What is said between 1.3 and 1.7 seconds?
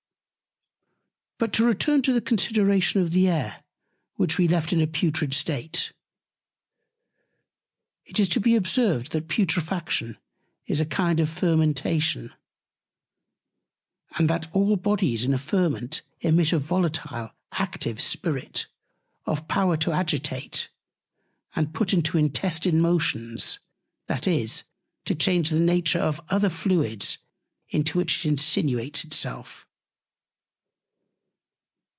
But to